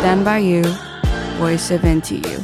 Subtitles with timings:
[0.00, 0.62] Stand by you,
[1.40, 2.40] voice of NTU。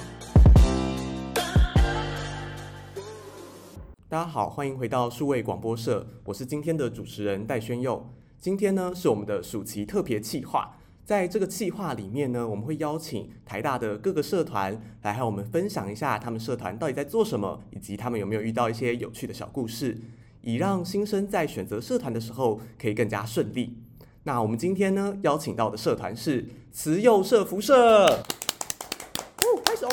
[4.08, 8.04] 大家好，欢迎回到数位广播社，我是今天的主持人戴宣佑。
[8.40, 19.96] 今天呢是我们的暑期特别企划，在这个企划里面呢，我们会邀请台大的各个社团来和我们分享一下他们社团到底在做什么，以及他们有没有遇到一些有趣的小故事，
[20.42, 23.78] 以让新生在选择社团的时候可以更加顺利。
[24.24, 26.44] 那我们今天呢邀请到的社团是
[26.76, 29.86] 慈幼社福社，哦，拍手。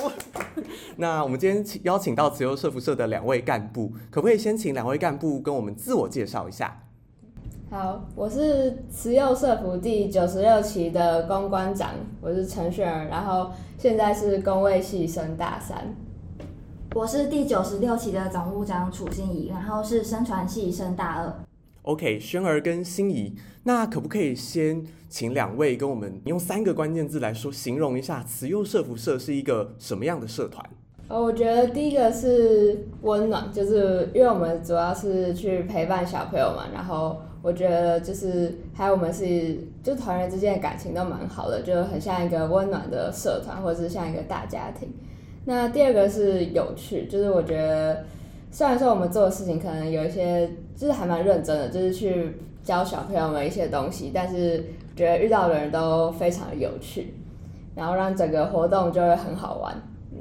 [0.98, 6.82] 那我们今天邀请到慈幼社福社的两位干部，可不可以先请两位干部跟我们自我介绍一下？
[7.70, 15.96] 好，我是慈幼社福第九十六期的公关长，我是陈雪儿，然后现在是工位系升大三。
[16.96, 21.32] 我是第九十六期的总务长楚心怡，然后是生传系升大二。
[21.84, 30.64] OK，璇儿跟心怡，那可不可以先请两位跟我们用三个关键字来说形容一下慈幼社福社是一个什么样的社团？
[31.08, 44.88] 呃，我觉得第一个是温暖，就是因为我们主要是去陪伴小朋友嘛，然后我觉得就是还有我们是就团员之间的感情都蛮好的，就很像一个温暖的社团，或者是像一个大家庭。
[45.46, 48.06] 那第二个是有趣，就是我觉得。
[48.52, 54.64] 虽然说我们做的事情可能有一些，就是还蛮认真的，就是去教小朋友们一些东西，但是
[54.96, 57.14] 觉得遇到的人都非常有趣，
[57.74, 59.74] 然后让整个活动就会很好玩。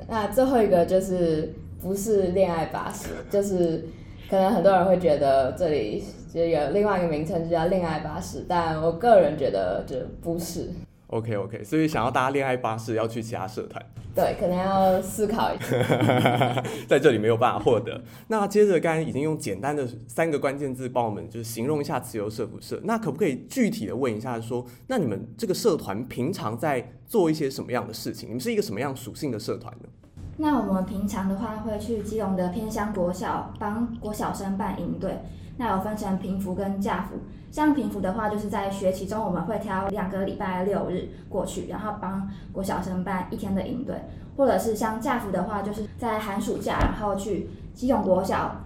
[0.09, 3.85] 那最后一个就是不是恋爱巴士， 就是
[4.31, 10.71] 可能很多人会觉得这里就有另外一个名称就叫恋爱巴士，但我个人觉得就不是。
[11.11, 13.85] OK OK，所以想要搭恋爱巴士要去其他社团。
[14.15, 18.01] 对，可能要思考一下， 在这里没有办法获得。
[18.29, 28.29] 那接着刚才已经用简单的三个关键字帮我们就是形容一下自由社不社，那可不可以具体的问一下说，那你们这个社团平常在做一些什么样的事情？
[28.29, 29.89] 你们是一个什么样属性的社团呢？
[30.37, 35.19] 那我们平常的话会去基隆的偏乡国小帮国小生办营队。
[35.61, 37.17] 那有分成平服跟假服，
[37.51, 43.95] 像平服的话，就是在学期中我们会挑两个礼拜六日过去，然后帮国小生办一天的营队，
[44.39, 48.65] 或者是像假服的话，就是在寒暑假，然后去基隆国小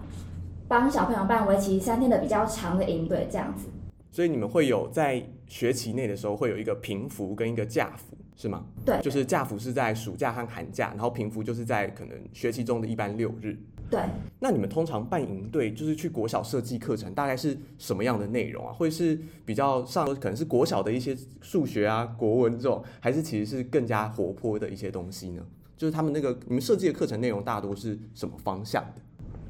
[0.69, 3.67] 帮小朋友办为期三天的比较长的营队，这样子。
[4.09, 8.63] 所以你们会有在学期内的时候会有一个平服跟一个假服，是吗？
[8.85, 13.59] 对，就是假服是在暑假和寒假，然后平服就是在可能学期中的一般六日。
[13.87, 13.99] 对，
[14.39, 18.73] 那你们通常办营队就是去国小设计课程，大概是什么样的内容啊？
[18.73, 25.43] 会是比较上可能是国小的一些数学啊、国文这种，还是其实是更加活泼的一些东西呢？
[25.77, 29.01] 就是他们那个你们设计的课程内容大多是什么方向的？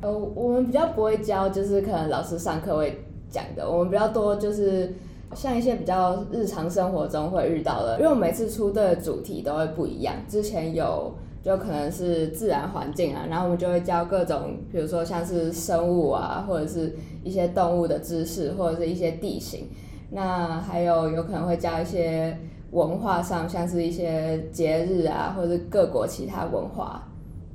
[0.01, 4.93] 呃，我们比较不会教，就是可能老师上课会讲的，我们比较多就是
[5.33, 11.15] 像一些比较日常生活中会遇到的，因为我每次出队的主题都会不一样，之前有。
[11.45, 19.67] 就可能是自然环境啊，然后我们就会教各种，比如说像是生物啊，或者是一些动物的知识，或者是一些地形。
[20.09, 22.35] 那还有有可能会教一些
[22.71, 27.07] 文化上，像是一些节日啊，或者是各国其他文化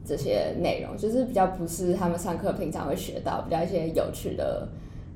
[0.05, 4.69] 这些内容，就是比较不是他们上课平常会学到，比较一些有趣的。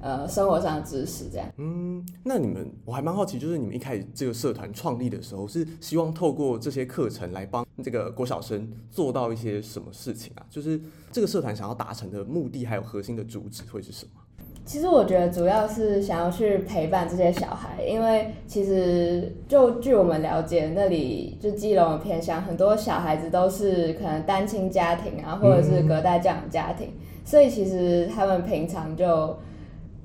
[0.05, 1.49] 呃，生活上的知识这样。
[1.57, 10.45] 嗯，那你们我还蛮好奇，就是你们一开始这个社团创立的时候，是希望透过这些课程来帮这个国小生做到一些什么事情啊？
[10.51, 10.79] 就是
[11.11, 14.21] 这个社团想要达成的目的，还有核心的主旨会是什么？
[14.67, 29.35] 其实我觉得主要是想要去陪伴这些小孩，因为其实就据我们了解，那里就基隆的偏乡，很多小孩子都是可能单亲家庭啊，或者是隔代教养家庭，嗯，所以其实他们平常就。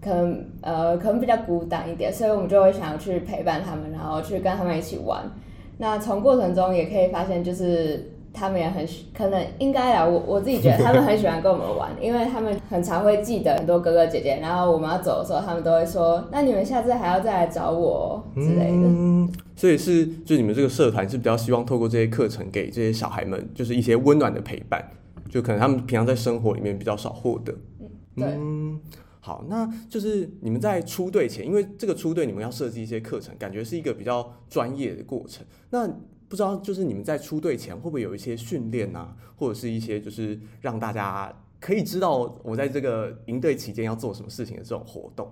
[0.01, 5.23] 可能呃，可能比较孤单一点，所以我们就会想要去陪伴他们，然后去跟他们一起玩。
[5.77, 24.83] 那从过程中也可以发现，就是他们也很喜，可能应该啦，我我自己觉得他们很喜欢跟我们玩， 因为他们很常会记得很多哥哥姐姐，然后我们要走的时候，他们都会说：“那你们下次还要再来找我之类的。”嗯，所以是就你们这个社团是比较希望透过这些课程给这些小孩们，就是一些温暖的陪伴，
[25.29, 27.53] 就可能他们平常在生活里面比较少获得。
[28.17, 28.99] 嗯，对。
[29.29, 35.45] 好，那就是你们在出队前，因为这个出队你们要设计一些课程，感觉是一个比较专业的过程。
[35.69, 35.87] 那
[36.27, 45.31] 不知道就是你们在出队前会不会有一些训练啊，或者是一些就是让大家可以知道我在这个营队期间要做什么事情的这种活动？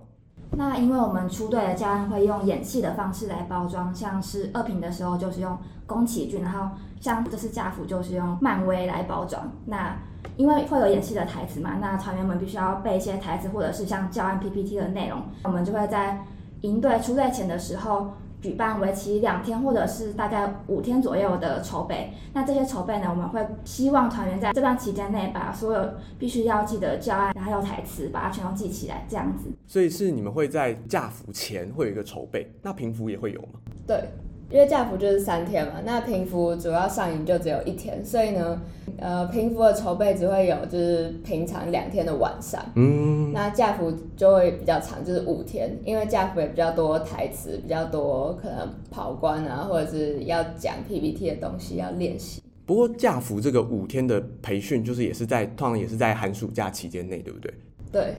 [0.52, 5.56] 那因为我们出队的教案会用演戏的方式来包装，像是二品的时候就是用
[5.86, 9.50] 宫崎骏，然后像这次家福就是用漫威来包装。
[9.66, 9.96] 那
[10.36, 15.22] 因为会有演戏的台词嘛，那团员们必须要背一些台词，或者是像教案 PPT 的内容。
[15.44, 16.24] 我们就会在
[16.62, 22.12] 赢队出队前的时候举办为期两天或者是大概五天左右的筹备。
[22.32, 29.50] 那这些筹备呢，我们会希望团员在这段期间内把所有必须要记得教案，还有台词，把它全都记起来，这样子。
[29.66, 33.60] 所以是你们会在假服前会有一个筹备，那平服也会有吗？
[33.86, 34.04] 对。
[34.50, 38.60] 因为假服就是三天嘛，那平服主要上营就只有一天，所以呢，
[38.98, 52.42] 呃，平服的筹备只会有就是平常两天的晚上，嗯，那假服就会比较长，就是五天，因为假服也比较多台词，比较多可能跑关啊，或者是要讲 PPT 的东西要练习。
[52.64, 57.52] 不过假服这个五天的培训，就是也是在通常也是在寒暑假期间内，对不对？
[57.92, 58.14] 对。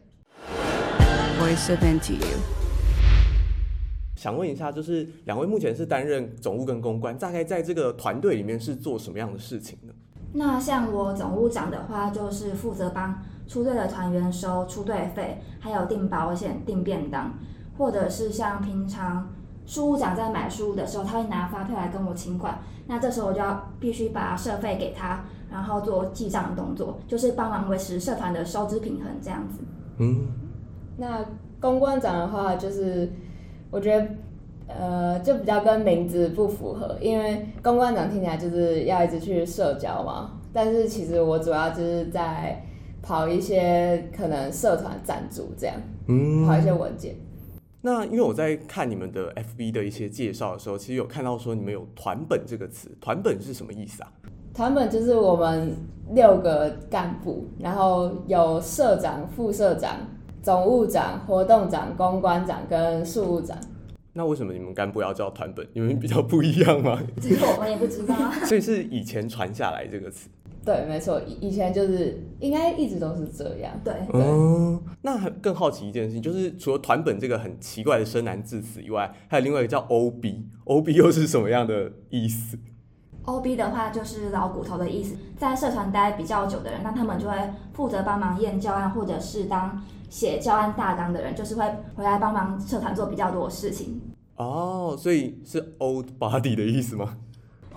[1.39, 2.68] Voice of NTU。
[4.19, 9.93] 想问一下，就是两位目前是担任总务跟公关，大概在这个团队里面是做什么样的事情呢？
[10.33, 13.17] 那像我总务长的话，就是负责帮
[13.47, 17.33] 出队的团员收出队费，还有订保险、订便当，
[17.77, 19.29] 或者是像平常
[19.65, 29.59] 书务长在买书的时候，他会拿发票来跟我请款，那这时候我就要必须把社费给他，然后做记账的动作，就是帮忙维持社团的收支平衡这样子。
[29.99, 30.27] 嗯，
[30.97, 31.25] 那
[31.61, 33.09] 公关长的话就是。
[33.71, 34.07] 我觉得，
[34.67, 40.39] 呃，就比较跟名字不符合，因为公关长听起来就是要一直去社交嘛。
[40.51, 42.63] 但是其实我主要就是在
[43.01, 45.75] 跑一些可能社团赞助这样，
[46.07, 47.15] 嗯，跑一些文件。
[47.81, 54.11] 那因为我在看你们的 FB 的一些介绍的时候，其实有看到说你们有团本这个词，团本是什么意思啊？
[54.53, 55.73] 团本就是我们
[56.11, 59.97] 六个干部，然后有社长、副社长。
[60.41, 63.57] 总务长、活动长、公关长跟事务长。
[64.13, 65.65] 那为什么你们干部要叫团本？
[65.73, 66.99] 你们比较不一样吗？
[67.21, 68.15] 这个我们也不知道。
[68.45, 70.29] 所以是以前传下来这个词。
[70.65, 73.71] 对，没错，以前就是应该一直都是这样。
[73.83, 73.93] 对。
[74.13, 82.57] 嗯，那更好奇一件事情，就是除了团本这个很奇怪的生难字词以外，还有另外一个叫 OB，OB 又是什么样的意思
[83.25, 87.35] ？OB 的话就是老骨头的意思，在社团待比较久的人，那他们就会
[87.73, 89.81] 负责帮忙验教案，或者是当。
[90.09, 91.63] 写教案大纲的人，就是会
[91.95, 94.01] 回来帮忙社团做比较多的事情。
[94.35, 97.17] 哦，所以是 old body 的意思吗？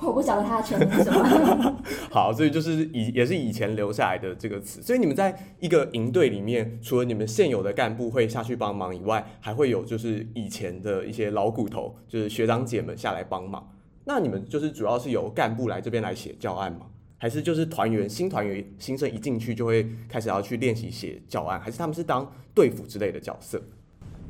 [0.00, 1.76] 我不晓得他的全名是什么。
[2.10, 4.82] 好，所以就是以也是以前留下来的这个词。
[4.82, 13.70] 所以你们在一个营队里面，除了你们现有的干部会下去帮忙以外，还会有就是以前的一些老骨头，就是学长姐们下来帮忙。
[14.04, 16.86] 那你们就是主要是由干部来这边来写教案吗？
[17.22, 23.62] 还是就是团员新团员新生一进去就会开始要去练习写教案，还是他们是当队服之类的角色？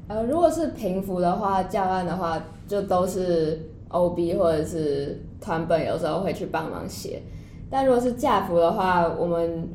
[0.09, 3.59] 呃，如果是平服的话，教案的话就都是
[3.89, 7.23] OB 或者是团本，有时候会去帮忙写。
[7.71, 9.67] 但如果是架服的话，我们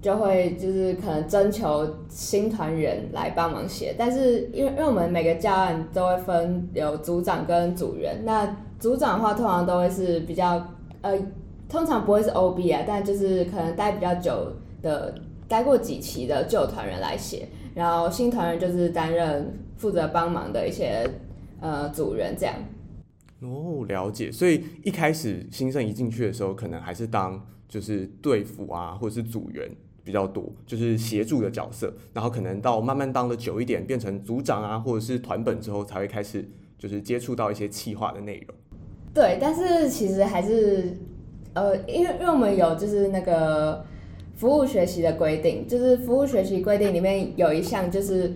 [0.00, 3.96] 就会就是可能征求新团员来帮忙写。
[3.98, 10.64] 但是因为因为我们每个教案都会分有组长跟组员，那组长的话通常都会是比较
[11.00, 11.18] 呃。
[11.74, 15.12] 通常不会是 OB 啊，但就是可能待比较久的，
[15.48, 21.04] 待过几期的旧团员来写，然后新团员就是担任负责帮忙的一些
[21.58, 22.54] 呃组员这样。
[23.40, 24.30] 哦，了解。
[24.30, 29.68] 所以一开始新生一进去的时候，可能还是当就是队服啊，或者是组员
[30.04, 31.92] 比较多，就是协助的角色。
[32.12, 36.48] 然后可能到慢慢当的久一点，变成组长啊，或者是团本之后，才会开始
[36.78, 38.56] 就是接触到一些企划的内容。
[39.12, 40.96] 对，但是其实还是。
[41.54, 43.84] 呃，因为因为我们有就是那个
[44.36, 48.34] 服务学习的规定，就是服务学习规定里面有一项就是，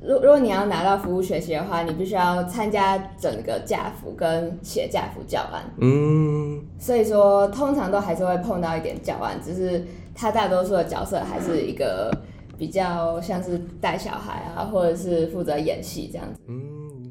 [0.00, 5.64] 如如果你要拿到服务学习的话，你必须要参加整个驾服跟写驾服教案。
[5.78, 12.10] 嗯，所以说通常都还是会碰到一点教案，只是他大多数的角色还是一个
[12.56, 16.40] 比较像是带小孩啊，或者是负责演戏这样子。
[16.46, 16.69] 嗯，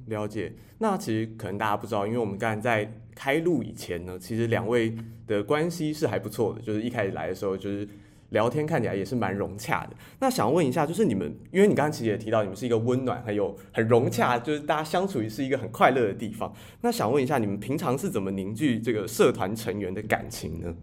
[0.10, 0.51] 了解。
[0.80, 4.96] 那其实可能大家不知道，因为我们刚才在开录以前呢，其实两位
[5.28, 7.88] 的关系是还不错的，就是一开始来的时候，就是
[8.30, 9.89] 聊天看起来也是蛮融洽的。
[10.20, 16.54] 那想问一下，就是你们，因为你刚刚其实也提到，你们是一个温暖还有很融洽，就是大家相处于是一个很快乐的地方。
[16.82, 20.75] 那想问一下，你们平常是怎么凝聚这个社团成员的感情呢？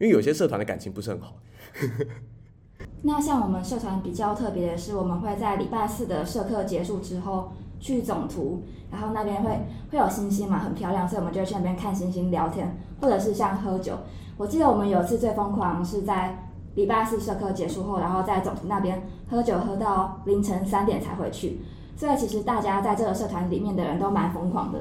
[0.00, 1.36] 因为有些社团的感情不是很好。
[3.02, 7.52] 那像我们社团比较特别的是，我们会在礼拜四的社课结束之后
[7.84, 9.50] 去总图，然后那边会
[9.90, 13.92] 会有星星嘛，很漂亮，所以我们就会去那边看星星、聊天，或者是像喝酒。
[14.38, 21.60] 我记得我们有一次最疯狂是在礼拜四社课结束后，然后在总图那边喝酒喝到凌晨三点才回去。
[21.94, 24.78] 所以其实大家在这个社团里面的人都蛮疯狂的。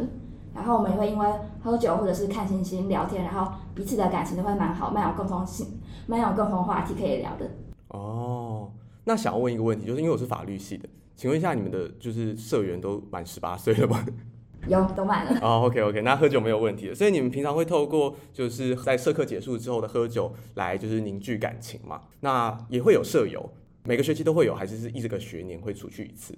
[0.55, 1.27] 然后我们也会因为
[1.61, 5.67] 喝酒或者是看星星聊天，然后彼此的感情都会蛮好，蛮有共同性，
[6.07, 7.49] 蛮有共同话题可以聊的。
[7.89, 8.69] 哦，
[9.03, 10.87] 那想要问一个问题，就是因为我是法律系的。
[11.15, 14.05] 请问一下，你们的就是社员都满十八岁了吗？
[14.67, 15.39] 有都满了。
[15.41, 16.95] 哦、oh,，OK OK，那喝酒没有问题的。
[16.95, 22.01] 所以你们平常会透过就是在社课结束之后的喝酒来就是凝聚感情嘛？
[22.21, 23.49] 那也会有舍友，
[23.83, 26.33] 每个学期都会有，还是是一整个学年会出去一次？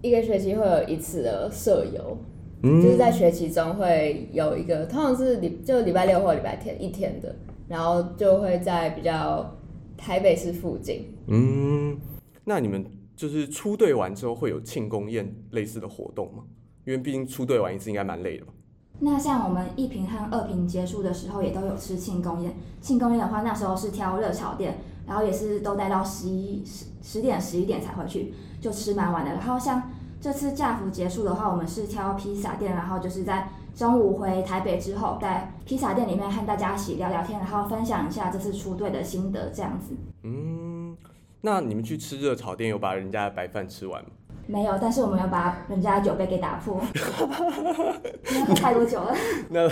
[0.00, 2.16] 一个学期会有一次的舍友，
[2.62, 7.34] 嗯，就是在学期中会有一个，通常是礼就礼拜六或礼拜天一天的，
[7.66, 9.58] 然后就会在比较
[9.96, 11.12] 台北市附近。
[11.26, 11.98] 嗯，
[12.44, 12.84] 那你们
[13.16, 16.44] 就是出队完之后会有庆功宴类似的活动吗？
[16.84, 18.52] 因为毕竟出队完一次应该蛮累的吧？
[19.00, 22.54] 那像我们一坪和二坪结束的时候，也都有吃庆功宴。
[22.80, 29.32] 庆功宴的话，那时候是挑热炒店，然后也是都待到十一十十点十一点才回去，就吃蛮晚的。
[29.32, 39.94] 然后像这次假服结束的话，我们是挑披萨店，然后就是在中午回台北之后，在披萨店里面和大家一起聊聊天，然后分享一下这次出队的心得，这样子。
[40.22, 40.55] 嗯，
[41.46, 44.10] 那你们去吃热炒店，有把人家的白饭吃完吗？
[44.48, 46.82] 没有，但是我们要把人家的酒杯给打破，
[48.56, 49.14] 太多酒了。
[49.50, 49.70] 那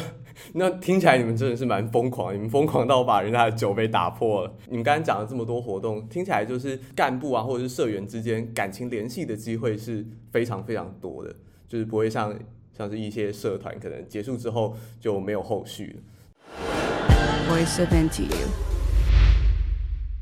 [0.53, 4.55] 那听起来你们真的是蛮疯狂，你们疯狂到把人家的酒杯打破了。
[4.69, 11.35] 你们刚刚讲了这么多活动，听起来就是干部啊或者是社员之间感情联系的机会是非常非常多的，
[11.67, 12.33] 就是不会像
[12.79, 16.03] 像是一些社团可能结束之后就没有后续了。
[17.51, 18.74] Voice of NTU，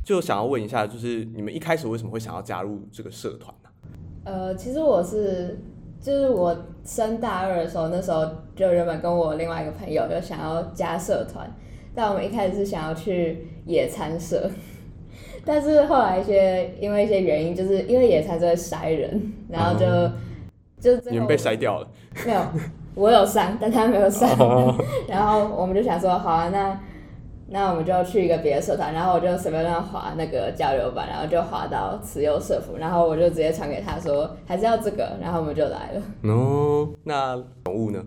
[0.05, 3.71] 就想要问一下，就是你们一开始为什么会想要加入这个社团呢？
[4.25, 5.61] 呃，其实我是，
[6.01, 11.49] 就是我升大二的时候，那时候就原本跟我另外一个朋友就想要加社团，
[11.95, 14.51] 但我们一开始是想要去野餐社，
[15.47, 20.13] 但是后来一些因为一些原因，就是因为野餐社会筛人，然后就、嗯、
[20.81, 21.89] 就你们被筛掉了？
[22.27, 22.43] 没有，
[22.97, 24.29] 我有上，但他没有上，
[25.07, 26.79] 然后我们就想说，好啊，那。
[27.53, 36.03] 那我们就去一个别的社团，然后我就随便乱划那个交流版，然后就划到慈幼社服，然后我就直接传给他说还是要这个，然后我们就来了。
[36.33, 38.03] 哦，那宠物呢？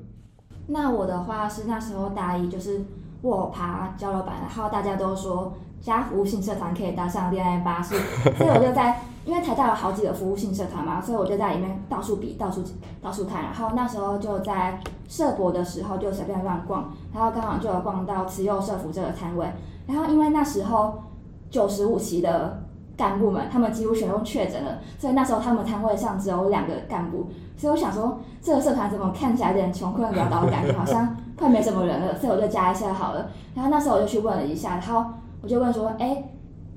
[0.67, 2.81] 那我的话是那时候大一，就是
[3.21, 5.53] 我爬交流版，然后大家都说
[5.85, 7.95] 加服务性社团可以搭上恋爱巴士，
[8.37, 8.99] 所以我就在。
[9.25, 12.63] 因为台大有好几个服务性社团嘛，所以我就在里面到处比、到处
[13.01, 13.41] 到处看。
[13.41, 19.47] 然后那时候就在社博的时候就随便乱逛，然后刚好就有逛到慈幼社服这个摊位。
[19.87, 21.01] 然后因为那时候
[21.49, 22.61] 九十五期的
[22.95, 27.27] 干部们他们几乎全都确诊了，所以那时候他们摊位上只有两个干部。
[27.57, 33.27] 所以我想说，这个社团怎么看起来有点穷困潦倒的感觉，好像快没什么人了，所以我就加一下好了。
[33.55, 35.03] 然后那时候我就去问了一下，然后
[35.45, 36.31] 我就问说，哎。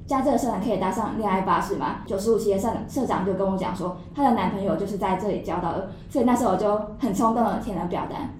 [0.07, 1.97] 加这个社长可以搭上恋爱巴士吗？
[2.07, 8.35] 九十五期的社社长就跟我讲说，她的男朋友就是在这里交到的，所以那时候我就很冲动的填了表单。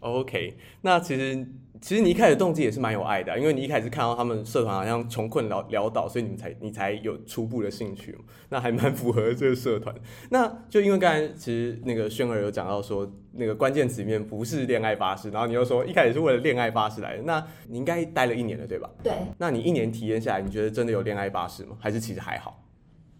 [0.00, 1.48] OK，那其实。
[1.84, 9.94] 其实你一开始动机也是蛮有爱的，因为你一开始看到他们社团好像穷困潦潦倒，所以你们才你才有初步的兴趣嘛，那还蛮符合这个社团。
[10.30, 18.88] 那就因为刚才其实那个轩儿有讲到说，那个关键词里面不是恋爱巴士，然后你又说一开始是为了恋爱巴士来的，那你应该待了一年了对吧？
[19.02, 19.12] 对。
[19.36, 21.76] 那你一年体验下来，你觉得真的有恋爱巴士吗？
[21.78, 22.64] 还是其实还好？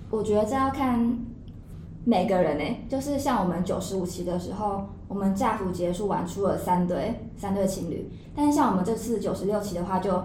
[0.09, 1.19] 我觉得这要看。
[2.07, 10.23] 每个人呢、欸，就是像我们九十五期的时候，我们假服结束完出了三对三对情侣，但是像我们这次九十六期的话，就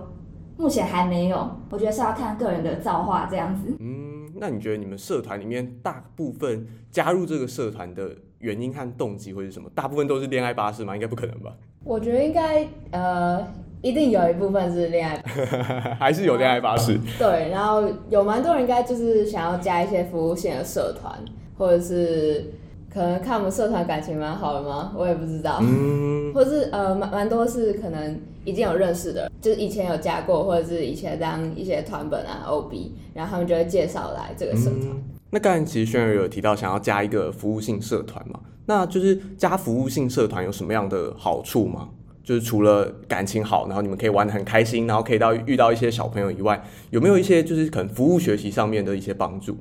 [0.57, 1.49] 目前还没有。
[1.69, 3.73] 我觉得是要看个人的造化这样子。
[3.79, 8.09] 嗯，那你觉得你们社团里面大部分加入这个社团的
[8.39, 9.69] 原因和动机会是什么？
[9.73, 10.93] 大部分都是恋爱巴士吗？
[10.93, 11.55] 应该不可能吧？
[11.85, 13.41] 我觉得应该呃，
[13.81, 15.45] 一定有一部分是恋爱巴士，
[15.97, 16.99] 还是有恋爱巴士。
[17.17, 21.17] 对，然后有蛮多人应该就是想要加一些服务性的社团。
[21.59, 22.45] 或者是
[22.91, 24.93] 可能看我们社团感情蛮好的吗？
[24.97, 25.59] 我也不知道。
[25.61, 26.33] 嗯。
[26.33, 34.79] 或者是呃蛮蛮多是可能已经有认识的，就是以前有加过，或者是以前当一些团本啊 OB，然后他们就会介绍来这个社团。
[34.83, 35.03] 嗯。
[35.31, 38.39] 那刚才其实轩儿有提到想要加一个服务性社团嘛？
[38.65, 41.89] 那就是加服务性社团有什么样的好处吗？
[42.23, 49.57] 就是除了感情好，然后你们可以玩的很开心，然后可以到遇到一些小朋友以外，有没有一些就是可能服务学习上面的一些帮助？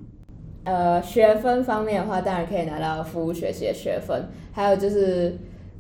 [0.69, 4.23] 呃，学分方面的话，当然可以拿到服务学习的学分，
[4.53, 5.35] 还有就是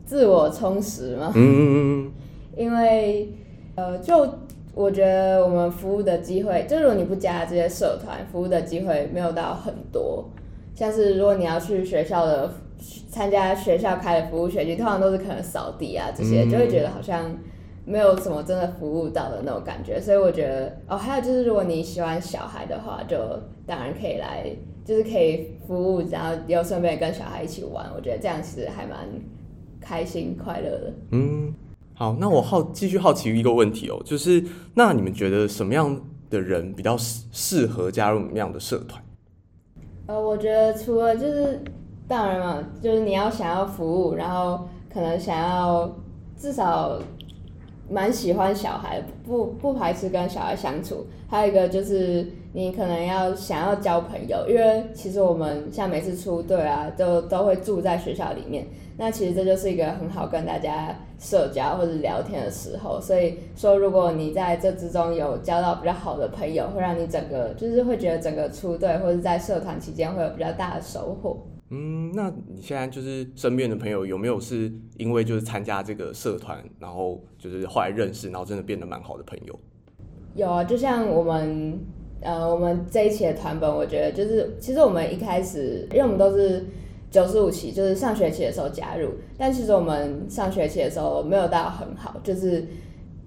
[0.07, 1.30] 自我充实嘛。
[1.35, 2.11] 嗯。
[2.57, 3.28] 因为
[3.76, 4.26] 呃，就
[4.75, 10.25] 我觉得我们服务的机会，就如果你不加这些社团，服务的机会没有到很多。
[10.75, 12.50] 像是如果你要去学校的
[13.11, 17.30] 参加学校开的服务学习，通常都是可能扫地啊这些，就会觉得好像
[17.85, 20.00] 没有什么真的服务到的那种感觉。
[20.00, 23.18] 所以我觉得哦，还有就是如果你喜欢小孩的话，就
[23.66, 24.47] 当然可以来。
[24.88, 29.07] 就是可以服务，然后又顺便跟小孩一起玩，我觉得这样其实还蛮
[29.78, 30.95] 开心快乐的。
[31.11, 31.52] 嗯，
[31.92, 34.42] 好，那我好继续好奇一个问题哦，就是
[34.73, 39.04] 那你们觉得什么样的人比较适适合加入什么样的社团？
[40.07, 41.62] 呃，我觉得除了就是
[42.09, 45.95] 当然嘛，就是你要想要服务，然后可能想要
[46.35, 46.99] 至少
[47.90, 51.07] 蛮喜欢小孩，不不排斥跟小孩相处。
[51.28, 52.26] 还有一个就是
[52.59, 58.67] 你可能要想要交朋友，因为其实我们像每次出队啊，都都会住在学校里面。
[58.97, 63.00] 那其实这就是一个很好跟大家社交或者聊天的时候。
[63.00, 71.47] 所以说，如果你在这之中有交到比较好的朋友，会让你整个就是会觉得整个出队或者在社团期间会有比较大的收获。
[71.71, 79.57] 嗯，那你现在就是身边的朋友有没有是因为就是参加这个社团，然后就是后来认识，然后真的变得蛮好的朋友？
[80.35, 81.79] 有啊，就像我们，
[82.21, 86.67] 呃，我们这一期的团本，我觉得就是，其实我们一开始，因为我们都是
[87.11, 92.67] 九十五期，就是上学期的时候加入，但其实我们上学期的时候没有到很好，就是，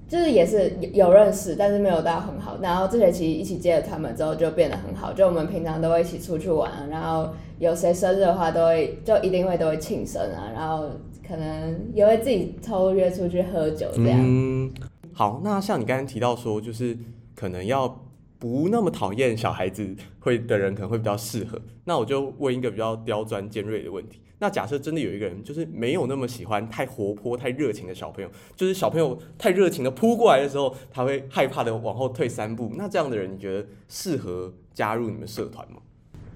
[0.08, 2.58] 就是也是有认识，但是没有到很好。
[2.62, 7.30] 然后这学期一起接了团本之后，就变得很好，就我们平常都会一起出去玩，然后
[7.60, 10.90] 有谁生日的话，都会就一定会都会庆生啊，然后
[11.26, 14.20] 可能也会自己偷约出去喝酒这样。
[14.22, 14.70] 嗯
[15.14, 16.98] 好，那像你刚刚提到说，就是
[17.36, 18.04] 可能要
[18.42, 21.62] 不那么讨厌小孩子会的人，可能会比较适合。
[21.86, 32.72] 那我就问一个比较刁钻尖锐的问题：那假设真的有一个人，就是没有那么喜欢太活泼、太热情的小朋友，就是小朋友太热情的扑过来的时候，他会害怕的往后退三步。
[32.76, 35.78] 那这样的人，你觉得适合加入你们社团吗？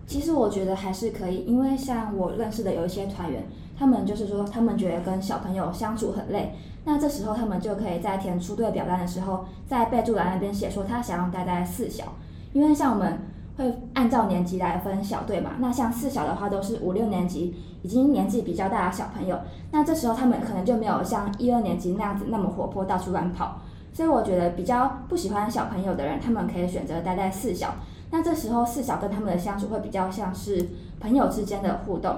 [0.06, 6.52] 其实我觉得还是可以，因为像我认识的有一些团员，他们就是说，他们觉得跟小朋友相处很累。
[6.86, 12.06] 那这时候他们就可以在填出队表单的时候，在备注栏那边写说他想要待在四小，
[12.54, 13.20] 因为像我们
[13.58, 19.39] 会按照年级来分小队嘛，那像四小的话都是五六年级，已经年纪比较大的小朋友，
[19.72, 23.62] 那这时候他们可能就没有像一二年级那样子那么活泼到处乱跑，
[23.92, 27.74] 所以我觉得比较不喜欢小朋友的人，他们可以选择待在四小，
[28.12, 32.15] 那这时候四小跟他们的相处会比较像是朋友之间的互动。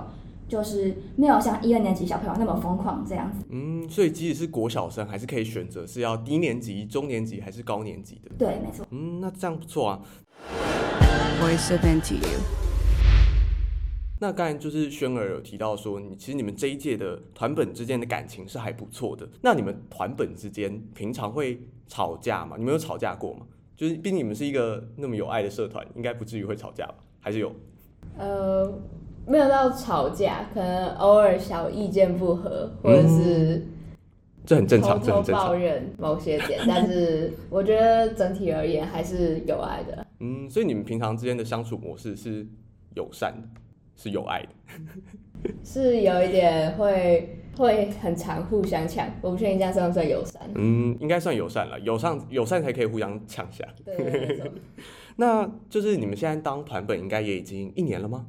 [0.48, 3.46] 就是没有像一二年级小朋友那么疯狂这样子。
[3.50, 8.32] 嗯，所以即使是国小生，还是可以选择是要低年级、中年级还是高年级的。
[8.38, 8.88] 对，没错。
[8.92, 10.02] 嗯，那这样不错啊。
[11.42, 12.40] Voice of NTU。
[14.20, 19.28] 那刚才就是轩儿有提到说，你其实你们这一届的团本之间的感情是还不错的。
[19.42, 22.56] 那你们团本之间平常会吵架吗？
[22.58, 23.46] 你们有吵架过吗？
[23.76, 26.96] 就是毕竟你们是一个那么有爱的社团，应该不至于会吵架吧？
[27.20, 27.54] 还是有？
[28.18, 28.74] 呃。
[29.28, 33.68] 没有到吵架，可能偶尔小意见不合，或者是
[34.46, 40.08] 这很正常，正常抱怨某些点，但是我觉得整体而言还是有爱的。
[40.22, 42.48] 嗯，所以你们平常之间的相处模式是
[42.96, 43.48] 友善的，
[43.98, 50.42] 是有爱的， 是有一点会会很常互相抢，我不确定这样算不算友善。
[50.56, 53.68] 嗯，应该算友善了，友善友善才可以互相抢下。
[53.84, 54.42] 对，
[55.18, 58.26] 那就是你们现在当团本应该也已经一年了吗？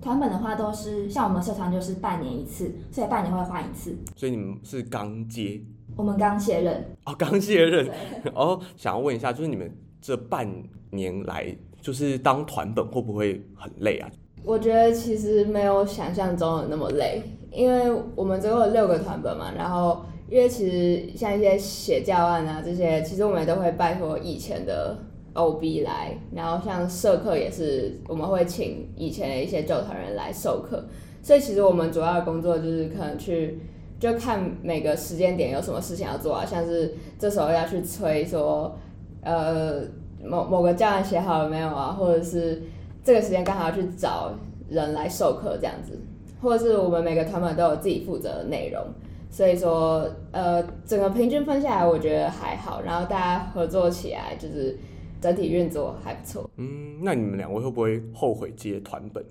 [0.00, 3.94] 团本的话都是像我们社团就是半年一次，所以半年会换一次。
[4.16, 5.60] 所以你们是刚接？
[5.96, 6.96] 我们刚卸任。
[7.04, 7.86] 哦，刚卸任。
[8.34, 10.50] 哦，想要问一下，就是你们这半
[10.90, 14.10] 年来，就是当团本会不会很累啊？
[14.42, 24.96] 我觉得其实没有想象中的那么累，因为我们总共有六个团本嘛，然后因为其实像一些写教案啊这些，其实我们也都会拜托以前的。
[25.34, 30.84] OB 来，然后像社课也是，我们会请以前的一些旧团员来授课，
[31.22, 33.60] 所以其实我们主要的工作就是可能去
[34.00, 38.76] 就看每个时间点有什么事情要做啊，像是这时候要去催说，
[39.22, 39.82] 呃，
[40.24, 42.62] 某某个教案写好了没有啊，或者是
[43.04, 44.32] 这个时间刚好要去找
[44.68, 45.96] 人来授课这样子，
[46.42, 48.82] 或者是我们每个团本都有自己负责的内容，
[49.30, 54.76] 所以说呃，整个平均分下来我觉得还好，然后大家合作起来就是。
[55.20, 56.48] 整体运作还不错。
[56.56, 59.24] 嗯，那你们两位会不会后悔接团本？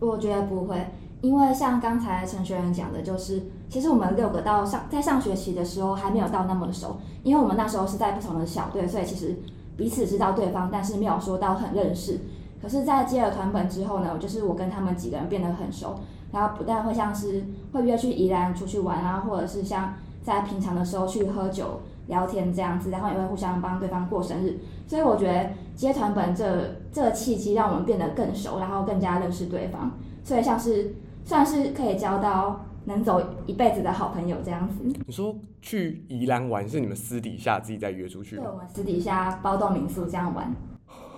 [0.00, 0.76] 我觉得不会，
[1.20, 9.36] 因为像刚才陈学仁讲的，就是其实我们六个到上在上学期的时候还没有到那么熟，因为我们那时候是在不同的小队，所以其实
[9.76, 12.18] 彼此知道对方，但是没有说到很认识。
[12.60, 15.96] 可是，在接了团本之后呢，就是我跟他们几个人变得很熟，
[16.32, 21.80] 然后不但会像是会约去宜兰出去玩啊，或者是像在平常的时候去喝酒。
[22.06, 29.90] 聊天这样子，然后也会互相帮对方过生日，所以我觉得接团本这这个契机让我们变得更熟，然后更加认识对方，
[30.22, 34.84] 所以像是算是可以交到能走一辈子的好朋友这样子。
[35.06, 38.42] 你说去宜兰玩是你们私底下自己在约出去吗？
[38.42, 40.54] 对，我们私底下包栋民宿这样玩。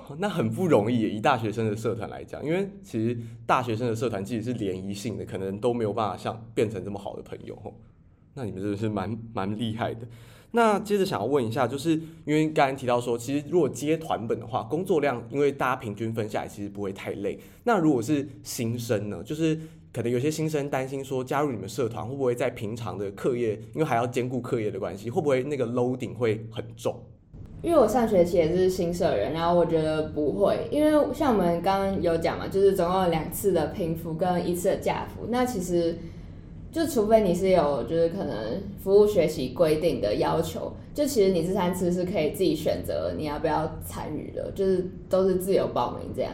[0.19, 7.61] 那很不容易，以大学生的社团来讲，因为其实大学生的社团即使是联谊性的，可能都没有办法像变成这么好的朋友。
[8.35, 10.07] 那你们真的是蛮蛮厉害的。
[10.53, 11.91] 那接着想要问一下，就是
[12.25, 17.39] 因为刚才提到说，其实如果接团本的话，工作量因为大家平均分下来其实不会太累。
[17.65, 19.59] 那如果是新生呢，就是
[19.93, 26.99] 可能有些新生担心说，加入你们社团会不会在平常的课业，因为还要兼顾课业的关系，会不会那个 loading 会很重？
[27.63, 35.99] 因为我上学期也是新社员，然后我觉得不会，因为像我们刚刚有讲嘛，就是总共有两次的平服跟一次的驾辅，那其实
[36.77, 46.33] 就除非你是有就是可能服务学习规定的要求，就其实你这三次是可以自己选择你要不要参与的，就是都是自由报名这样。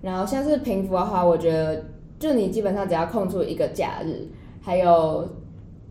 [0.00, 1.84] 然后像是平服的话，我觉得。
[2.18, 4.26] 就你基本上只要空出一个假日，
[4.60, 5.24] 还有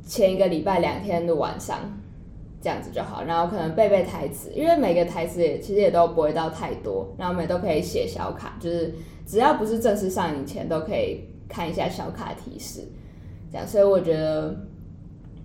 [0.05, 1.79] 前一个礼拜两天的晚上，
[2.61, 3.23] 这样子就好。
[3.23, 8.93] 然后可能背背台词，因为每个台词也其实也都不会到太多，然后我们都可以写小卡，就是
[9.25, 12.81] 只要不是正式上映前都可以看一下小卡提示，
[13.51, 13.67] 这样。
[13.67, 14.67] 所以我觉得。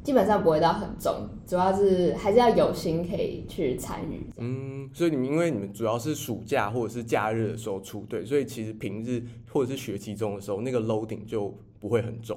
[0.04, 4.28] 基本上不会到很重，主要是还是要有心可以去参与。
[4.38, 12.36] 嗯，所以你们因为你们主要是暑假或者是假日的时候出队，所以其实平日或者是学期中的时候，那个 loading 就不会很重。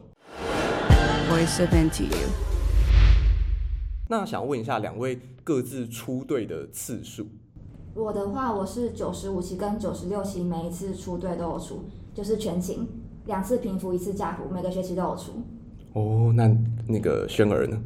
[1.28, 2.28] Voice of NTU。
[4.10, 7.26] 那想问一下两位各自出队的次数？
[7.96, 12.88] 我的话，我是九十五期跟九十六期，每一次出队都有出，就是全勤，
[13.26, 15.44] 两次平服，一次假服，每个学期都有出。
[15.96, 16.54] 哦，那
[16.88, 17.82] 那个轩儿呢？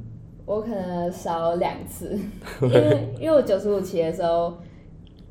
[0.48, 2.18] 我可能少两次，
[2.62, 4.58] 因为因为我九十五期的时候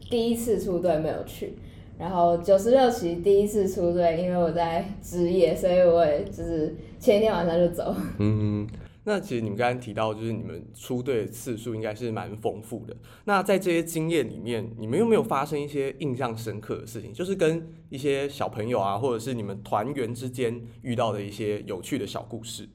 [0.09, 1.55] 第一次出队没有去，
[1.99, 7.93] 然后九十六期第一次出队，因为我在职业，所以我也就是前一天晚上就走。
[8.19, 8.65] 嗯。
[9.09, 12.95] 那其实你们刚刚提到，就是你们出队的次数应该是蛮丰富的。
[13.25, 17.13] 那在这些经验里面，你们有没有发生一些印象深刻的事情？
[17.13, 22.69] 就是跟一些小朋友啊，或者是你们团员之间遇到的一些有趣的小故事。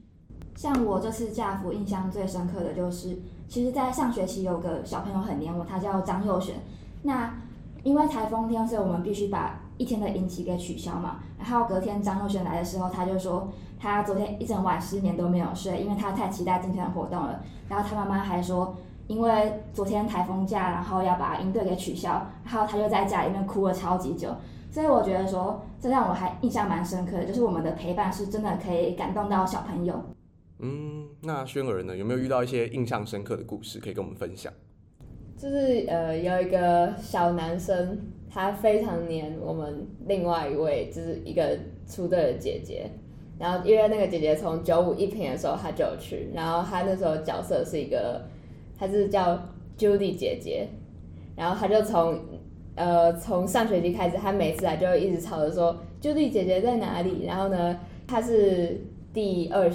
[0.56, 3.18] 像我这次驾辅印象最深刻的就是，
[3.48, 6.56] 其实，在上学期有个小朋友很黏我，他叫张佑选。
[7.02, 7.42] 那
[7.82, 11.20] 因为台风天，所以我们必须把一天的营期给取消嘛。
[11.38, 13.52] 然后隔天张佑选来的时候，他就说。
[13.76, 17.44] 他昨天一整晚失眠都没有睡，因为他太期待今天的活动了。
[17.68, 18.74] 然后他妈妈还说，
[19.08, 24.34] 因为昨天台风假，然后要把营队给取消，然后他就在家里面哭了超级久。
[24.70, 30.02] 所以我觉得说，这让我还印象蛮深刻的，就是我们的陪伴是真的可以感动到小朋友。
[30.60, 34.50] 嗯，那轩儿呢，有没有遇到一些印象深刻的故事可以跟我们分享？
[35.36, 38.00] 就是呃，有一个小男生，
[38.34, 42.90] 他非常黏我们另外一位，就是一个出队的姐姐。
[43.38, 48.20] 然后因为那个姐姐从九五一评的时候，她就有去，然后她那时候角色是一个，
[48.76, 49.40] 她是叫
[49.78, 50.66] Judy 姐姐，
[51.36, 52.18] 然后她就从
[52.74, 57.24] 呃从上学期开始，她每次来就会一直吵着说 Judy 姐姐在哪里？
[57.24, 58.80] 然后呢，她是
[59.12, 59.70] 第二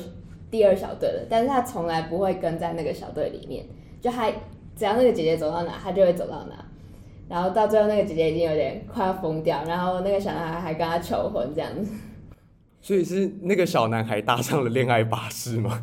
[0.52, 3.66] 第二小队的，但是她从来不会跟在那个小队里面，
[4.02, 4.30] 就她
[4.76, 6.66] 只要那个姐姐走到哪，她就会走到哪，
[7.30, 11.92] 然后到最后那个姐姐已经有点快要疯掉，然后那个小男孩还跟她求婚这样子。
[12.82, 15.82] 所以是那个小男孩搭上了恋爱巴士吗？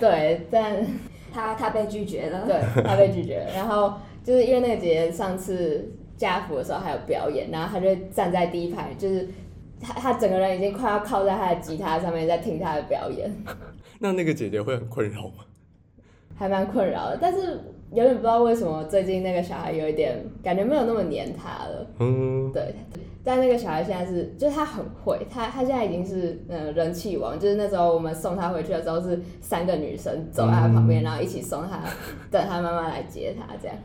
[0.00, 0.84] 对，但
[1.32, 2.44] 他他被拒绝了。
[2.48, 3.52] 对，他被拒绝了。
[3.54, 9.28] 然后就是因为那个姐姐上次驾辅的时候还有表演，然后他就站在第一排，就是
[9.80, 13.30] 他他整个人已经快要靠在他的吉他上面在听他的表演。
[14.00, 15.44] 那那个姐姐会很困扰吗？
[16.38, 17.58] 还蛮困扰的，但是
[17.92, 21.86] 有点不知道为什么最近那个小孩有一点感觉没有那么黏他了。
[22.00, 22.74] 嗯，对。
[23.24, 31.80] 但那个小孩现在是，就是他很会，他他现在已经是嗯人气王，就是那时候我们送他回去的时候是三个女生走在他旁边，然后一起送他，
[32.30, 33.76] 等他妈妈来接他这样。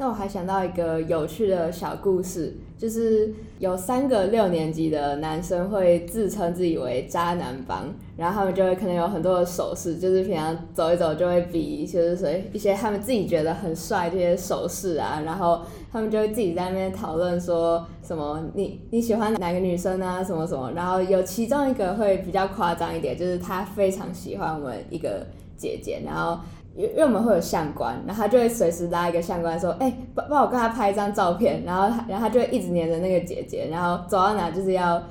[0.00, 26.38] 那我还想到一个有趣的小故事，就是有三个六年级的男生会自称自己为渣男帮，然后他们就会可能有很多的手势，就是平常走一走就会比，就是谁一些他们自己觉得很帅这些手势啊，然后他们就会自己在那边讨论说什么你你喜欢哪个女生啊什么什么，然后有其中一个会比较夸张一点，就是他非常喜欢我们一个姐姐，然后。
[26.78, 35.02] 因为我们会有相关，然后他就会随时拉一个相关说：“哎、欸，帮帮我跟他拍一张照片。”然后，然后他就会一直黏着那个姐姐，然后走到哪就是要，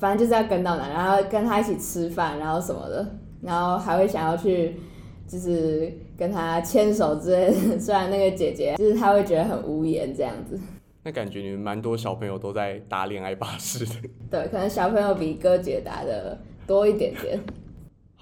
[0.00, 3.06] 反正就是要跟到哪，然后跟他一起吃饭，然后什么的，
[3.40, 4.74] 然后还会想要去，
[5.28, 7.78] 就是跟他牵手之类的。
[7.78, 10.58] 虽然那个姐姐就是他会觉得很无言这样子。
[11.04, 13.94] 那感觉你们蛮多小朋友都在搭恋爱巴士的。
[14.28, 17.38] 对，可能小朋友比哥姐搭的多一点点。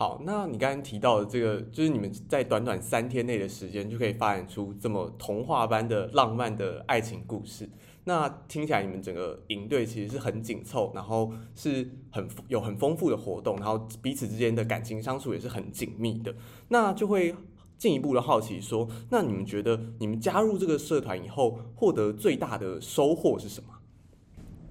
[0.00, 7.68] 好，那你刚刚提到的这个，就是你们在短短三天内的时间就可以发展出这么童话般的浪漫的爱情故事。
[8.04, 16.34] 那听起来你们整个营队其实是很紧凑，然后是很有很丰富的活动，然后彼此之间的感情相处也是很紧密的。
[16.68, 17.36] 那就会
[17.76, 23.68] 进一步的好奇说，那你们觉得你们加入这个社团以后获得最大的收获是什么？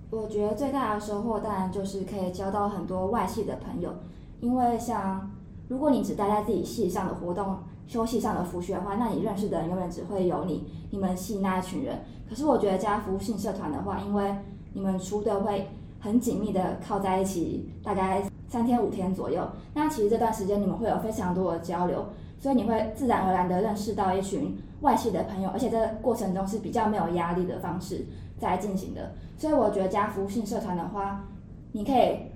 [0.09, 3.93] 我觉得最大的收获当然就是可以交到很多外系的朋友，
[4.41, 5.31] 因为像
[5.67, 11.99] 如果你只待在自己系上的活动、休息上的服学的话，那你认识的人永远只会有你你们系那一群人。
[12.29, 14.35] 可是我觉得加服务性社团的话，因为
[14.73, 15.67] 你们出队会
[15.99, 19.47] 很紧密的靠在一起，大概三天五天左右。
[19.73, 22.05] 那其实这段时间你们会有非常多的交流，
[22.37, 28.05] 所以你会自然而然的认识到一群外系的朋友，而且这个过程中是比较没有压力的方式
[28.37, 29.13] 在进行的。
[29.37, 31.25] 所以我觉得加服务性社团的话，
[31.71, 32.28] 你可以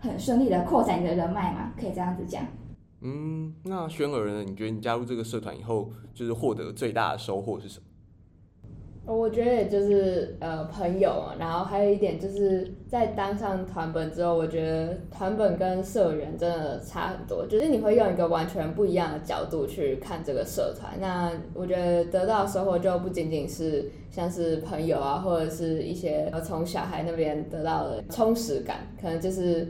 [0.00, 2.42] 很顺利的扩展你的人脉嘛，可以这样子讲。
[3.02, 4.42] 嗯，那轩儿呢？
[4.44, 7.84] 你觉得你加入这个社团以后，就是获得最大的收获是什么？
[9.06, 20.92] 我觉得也就是呃朋友啊，然后还有一点就是在当上团本之后，我觉得团本跟社员真的差很多，就是你会用一个完全不一样的角度去看这个社团。
[21.00, 29.66] 那我觉得得到的收获就不仅仅是像是朋友啊，或者是一些从小孩那边得到的充实感，可能就是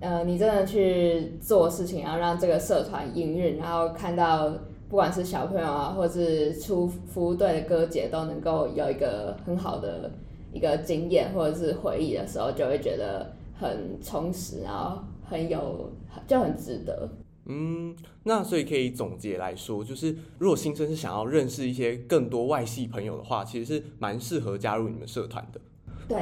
[0.00, 4.52] 呃你真的去做事情，然后让这个社团营运，然后看到。
[4.90, 10.10] 不管是小朋友啊，或者是出服务队的哥姐，都能够有一个很好的
[10.52, 15.92] 一个经验或者是回忆的时候，就会觉得很充实，然后很有
[16.26, 17.08] 就很值得。
[17.44, 25.60] 嗯，那所以可以总结来说，就是如果新生是想要认识一些更多外系朋友的话，其实是蛮适合加入你们社团的。
[26.08, 26.18] 对。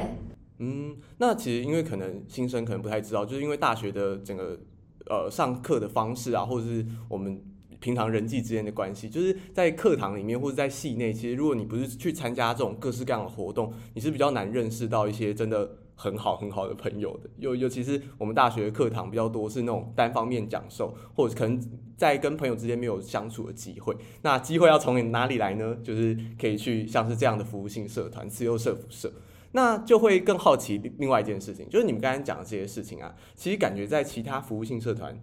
[0.59, 4.59] 嗯，那其实因为可能新生可能不太知道，就是因为大学的整个
[5.07, 7.41] 呃上课的方式啊，或者是我们。
[7.81, 17.29] 平常人际之间的关系，就是在课堂里面或者在系内，其实如果你不是去参加这种各式各样的活动，你是比较难认识到一些真的很好很好的朋友的。
[17.37, 21.57] 尤尤其是我们大学的课堂比较多是那种单方面讲授，或者可能
[21.95, 23.95] 在跟朋友之间没有相处的机会。
[24.23, 25.77] 那机会要从哪里来呢？
[25.81, 29.09] 就是可以去像是这样的服务性社团，自由社福社。
[29.51, 35.19] 那就会更好奇另外一件事情，就是你们刚才讲的这些事情啊，其实感觉在其他服务性社团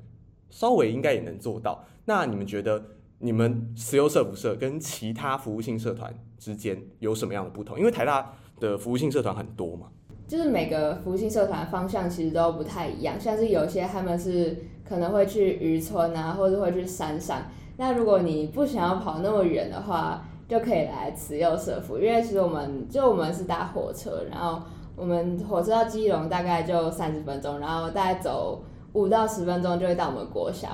[0.51, 1.85] 稍微应该也能做到。
[2.07, 2.83] 那你们觉得，
[3.19, 7.79] 你们石油社福社跟其他服务性社团之间有什么样的不同？
[7.79, 9.89] 因为台大的服务性社团很多嘛，
[10.27, 13.19] 就是每个服务性社团方向其实都不太一样。
[13.21, 17.43] 像是有些他们是可能会去渔村啊，或者会去山上。
[17.77, 24.63] 那如果你不想要跑那么远的话，就可以来慈幼社福，因为其实我们就我们是搭火车，然后
[24.95, 30.69] 我们火车到基隆大概就三十分钟，然后大概走五到十分钟就会到我们国小。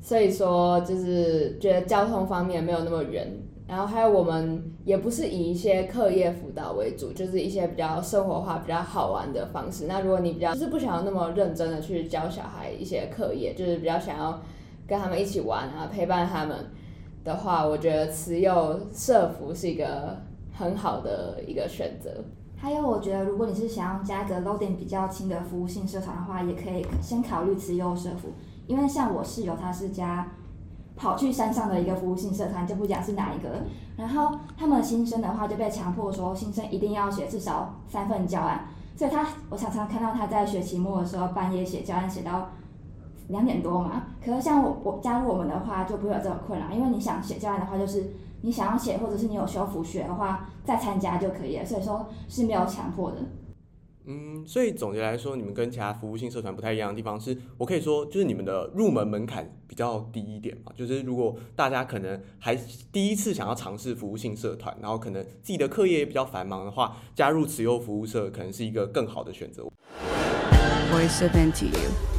[0.00, 3.26] 所以说，就是觉得交通方面没有那么远，
[3.66, 9.86] 然后还有我们也不是以一些课业辅导为主，就是一些比较生活化、比较好玩的方式。
[9.86, 14.38] 那如果你比较就是不想要那么认真的去教小孩一些课业，就是比较想要
[14.86, 16.54] 跟他们一起玩啊，陪伴他们
[17.24, 20.18] 的话，我觉得慈幼社服是一个
[20.52, 22.22] 很好的一个选择。
[22.56, 28.28] 还有，我觉得如果你是想要加一个 logan 比较轻的服务性社团的话，也可以先考虑慈幼社服。
[28.66, 30.26] 因为像我室友，他是加
[30.96, 33.48] 跑去山上的一个服务性社团，就不讲是哪一个。
[33.96, 38.66] 然后他们新生的话就被强迫说，新生一定要写至少三份教案。
[38.96, 42.48] 所以他，我常常看到他在学期末的时候半夜写教案，写到
[43.28, 44.06] 两点多嘛。
[44.24, 51.64] 可是像我，我加入我们的话，就不会有这种困扰，因为你想写教案的话，就是你想要写，或者是你有修辅学的话，再参加就可以了。
[51.64, 53.18] 所以说是没有强迫的。
[54.06, 60.70] 嗯，所以总结来说，你们跟其他服务性社团不太一样的地方是，我可以说就是你们的入门门槛比较低一点嘛。
[60.76, 62.54] 就是如果大家可能还
[62.92, 69.62] 第一次想要尝试服务性社团，然后可能自己的课业也比较繁忙的话，加入慈幼服务社可能是一个更好的选择。
[70.92, 72.13] Voice of NTU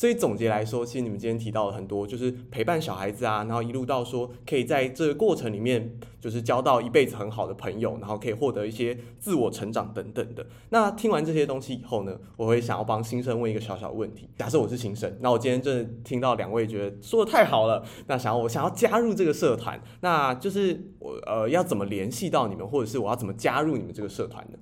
[0.00, 10.46] 所以总结来说，其实你们今天提到了很多，就是陪伴小孩子啊，然后一路到说可以在这个过程里面，就是交到一辈子很好的朋友，然后可以获得一些自我成长等等的。
[10.70, 24.58] 那听完这些东西以后呢，我会想要帮新生问一个小小问题：假设我是新生，那我今天真的听到两位觉得说的太好了，那想要我想要加入这个社团，那就是我呃要怎么联系到你们，或者是我要怎么加入你们这个社团呢？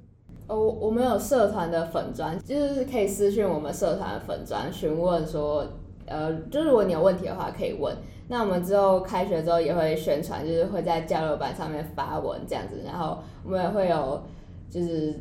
[0.49, 5.65] 哦，我们有社团的粉专，就是可以私信我们社团的粉专询问说，
[6.07, 7.95] 呃，就是如果你有问题的话可以问。
[8.29, 14.23] 那我们之后开学之后也会宣传，就是会在交流板上面发文这样子，然后我们也会有，
[14.69, 15.15] 就是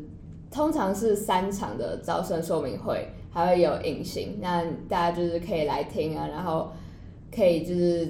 [0.50, 6.72] 通常是三场的招生说明会，还会有迎新，那大家就是可以来听啊，然后。
[7.34, 8.06] 可以就是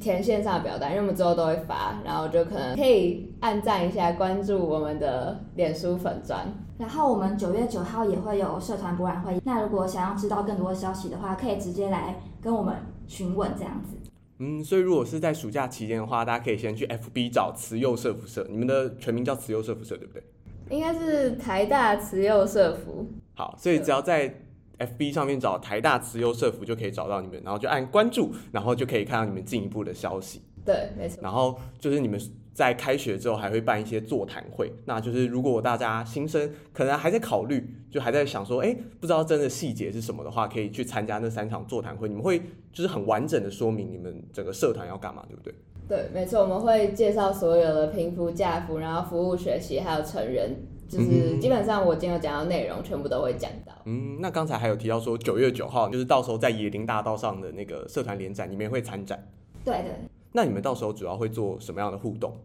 [0.00, 6.46] 填线上的表单，因为我们之后都会发，然后就可能可以按赞一下，关注我们的脸书粉砖。
[6.78, 12.74] 然后我们九月九号也会有社团博览会，那如果想要知道更多的消息的话，可以直接来跟我们
[13.06, 13.96] 询问这样子。
[14.38, 20.24] 嗯，所以如果是在暑假期间的话，大家可以先去 FB 找慈幼社福社，你们的全名叫慈幼社福社，对不对？
[20.70, 23.06] 应该是台大慈幼社福。
[23.34, 24.34] 好，所以只要在
[24.78, 30.42] FB 上面找台大慈幼社服就可以找到你们，然后就按关注，然后就可以看到你们进一步的消息。
[30.64, 31.18] 对，没错。
[31.22, 32.20] 然后就是你们
[32.54, 42.08] 在开学之后还会办一些座谈会，那就是如果大家新生可能还在考虑，就还在想说，哎，不知道真的细节是什么的话，可以去参加那三场座谈会。
[42.08, 42.40] 你们会
[42.72, 45.54] 就是很完整的说明你们整个社团要干嘛，对不对？
[45.88, 50.56] 对，没错，我们会介绍所有的评辅、驾辅，然后服务学习，还有成人，
[50.92, 53.72] 就是基本上我今天有讲到内容，全部都会讲到。
[53.86, 59.26] 嗯，那刚才还有提到说九月九号，就是到时候在野林大道上的那个社团联展，你们也会参展。
[59.64, 59.92] 对对。
[60.32, 62.36] 那你们到时候主要会做什么样的互动？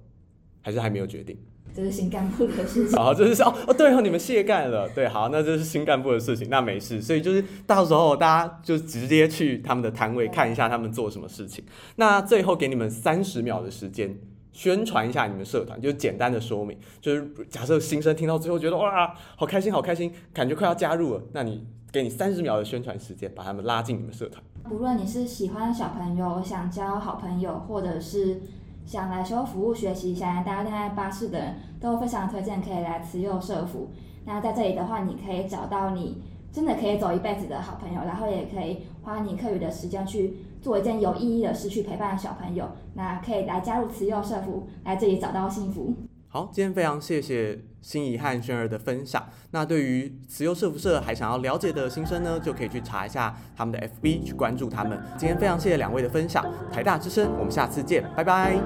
[0.61, 1.37] 还是还没有决定？
[1.75, 2.97] 这是新干部的事情。
[2.97, 7.01] 好， 这是哦哦，对哦，你们卸干了，对，好，那这是新干部的事情，那没事。
[7.01, 11.63] 所以就是到时候大家就直接去他们的摊位看一下他们做什么事情。
[11.97, 14.17] 那最后给你们三十秒的时间
[14.57, 16.75] 宣传一下你们社团，就是简单的说明。
[16.99, 24.43] 就是假设新生听到最后觉得哇，好开心，好开心，感觉快要加入了，那你给你三十秒的宣传时间，把他们拉进你们社团。
[24.71, 28.41] 无论你是喜欢小朋友，想交好朋友，或者是
[28.83, 33.91] 想来修服务学习，想来搭恋爱巴士的人，都非常推荐可以来慈幼社服。
[34.25, 40.33] 那在这里的话，你可以找到你真的可以走一辈子的好朋友，然后也可以花你课余的时间去
[40.67, 42.69] 做一件有意义的事，去陪伴小朋友。
[42.95, 45.95] 那可以来加入慈幼社福，来这里找到幸福。
[46.27, 49.23] 好，今天非常谢谢心怡和轩儿的分享。
[49.51, 55.01] 那对于慈幼社福社还想要了解的新生呢，就可以去查一下他们的 FB，去关注他们。
[55.17, 58.59] 今天非常谢谢两位的分享，台大之声，我们下次见，拜拜。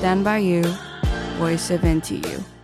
[0.00, 0.62] Stand by you,
[1.38, 2.57] voice of NTU.